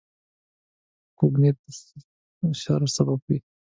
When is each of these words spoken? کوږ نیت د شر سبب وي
کوږ 1.17 1.33
نیت 1.41 1.57
د 2.39 2.43
شر 2.61 2.81
سبب 2.95 3.19
وي 3.27 3.37